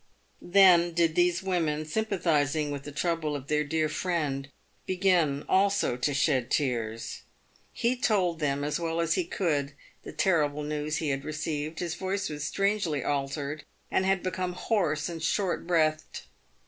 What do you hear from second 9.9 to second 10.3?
the